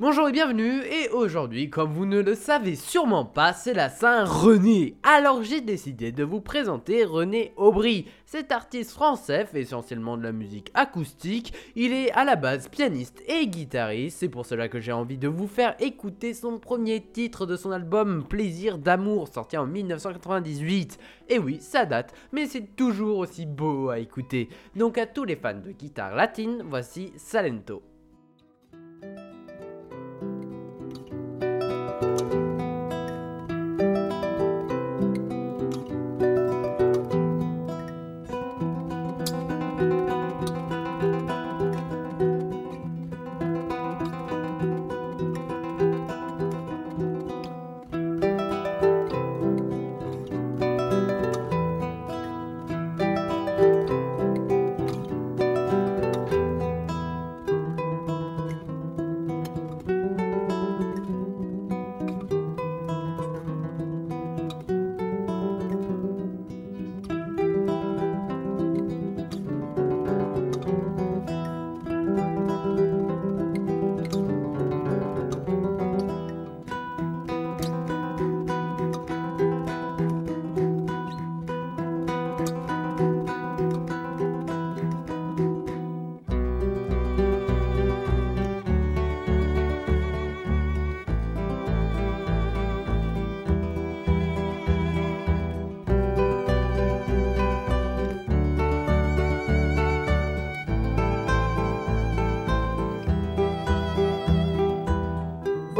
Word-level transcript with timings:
Bonjour 0.00 0.30
et 0.30 0.32
bienvenue, 0.32 0.80
et 0.80 1.10
aujourd'hui, 1.10 1.68
comme 1.68 1.92
vous 1.92 2.06
ne 2.06 2.20
le 2.20 2.34
savez 2.34 2.74
sûrement 2.74 3.26
pas, 3.26 3.52
c'est 3.52 3.74
la 3.74 3.90
Saint-René. 3.90 4.96
Alors 5.02 5.42
j'ai 5.42 5.60
décidé 5.60 6.10
de 6.10 6.24
vous 6.24 6.40
présenter 6.40 7.04
René 7.04 7.52
Aubry. 7.58 8.06
Cet 8.24 8.50
artiste 8.50 8.92
français 8.92 9.44
fait 9.44 9.60
essentiellement 9.60 10.16
de 10.16 10.22
la 10.22 10.32
musique 10.32 10.70
acoustique, 10.72 11.52
il 11.76 11.92
est 11.92 12.10
à 12.12 12.24
la 12.24 12.36
base 12.36 12.68
pianiste 12.68 13.22
et 13.28 13.46
guitariste, 13.46 14.20
c'est 14.20 14.30
pour 14.30 14.46
cela 14.46 14.68
que 14.70 14.80
j'ai 14.80 14.92
envie 14.92 15.18
de 15.18 15.28
vous 15.28 15.46
faire 15.46 15.76
écouter 15.80 16.32
son 16.32 16.58
premier 16.58 17.02
titre 17.02 17.44
de 17.44 17.56
son 17.56 17.70
album 17.70 18.24
Plaisir 18.26 18.78
d'amour, 18.78 19.28
sorti 19.28 19.58
en 19.58 19.66
1998. 19.66 20.98
Et 21.28 21.38
oui, 21.38 21.58
ça 21.60 21.84
date, 21.84 22.14
mais 22.32 22.46
c'est 22.46 22.74
toujours 22.74 23.18
aussi 23.18 23.44
beau 23.44 23.90
à 23.90 23.98
écouter. 23.98 24.48
Donc 24.74 24.96
à 24.96 25.04
tous 25.04 25.24
les 25.24 25.36
fans 25.36 25.60
de 25.62 25.72
guitare 25.72 26.16
latine, 26.16 26.62
voici 26.64 27.12
Salento. 27.18 27.82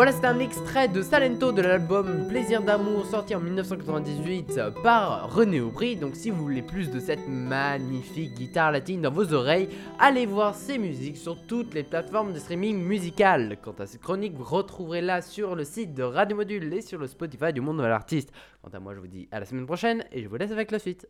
Voilà, 0.01 0.13
c'est 0.13 0.25
un 0.25 0.39
extrait 0.39 0.89
de 0.89 1.03
Salento 1.03 1.53
de 1.53 1.61
l'album 1.61 2.27
Plaisir 2.27 2.63
d'amour 2.63 3.05
sorti 3.05 3.35
en 3.35 3.41
1998 3.41 4.59
par 4.83 5.31
René 5.31 5.61
Aubry. 5.61 5.95
Donc 5.95 6.17
si 6.17 6.31
vous 6.31 6.43
voulez 6.43 6.63
plus 6.63 6.91
de 6.91 6.99
cette 6.99 7.29
magnifique 7.29 8.33
guitare 8.33 8.73
latine 8.73 9.03
dans 9.03 9.11
vos 9.11 9.35
oreilles, 9.35 9.69
allez 9.99 10.25
voir 10.25 10.55
ses 10.55 10.79
musiques 10.79 11.19
sur 11.19 11.37
toutes 11.47 11.75
les 11.75 11.83
plateformes 11.83 12.33
de 12.33 12.39
streaming 12.39 12.83
musical. 12.83 13.59
Quant 13.61 13.75
à 13.79 13.85
cette 13.85 14.01
chronique, 14.01 14.33
vous 14.33 14.45
retrouverez-la 14.45 15.21
sur 15.21 15.55
le 15.55 15.65
site 15.65 15.93
de 15.93 16.03
Radio 16.03 16.35
Module 16.35 16.73
et 16.73 16.81
sur 16.81 16.99
le 16.99 17.07
Spotify 17.07 17.53
du 17.53 17.61
monde 17.61 17.77
de 17.77 17.83
l'artiste. 17.83 18.33
Quant 18.63 18.71
à 18.73 18.81
moi, 18.81 18.95
je 18.95 19.01
vous 19.01 19.07
dis 19.07 19.29
à 19.31 19.39
la 19.39 19.45
semaine 19.45 19.67
prochaine 19.67 20.03
et 20.13 20.23
je 20.23 20.29
vous 20.31 20.37
laisse 20.37 20.51
avec 20.51 20.71
la 20.71 20.79
suite. 20.79 21.09